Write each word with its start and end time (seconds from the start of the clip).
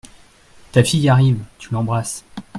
Ta 0.71 0.83
fille 0.83 1.09
arrive, 1.09 1.43
tu 1.59 1.71
l’embrasses… 1.71 2.25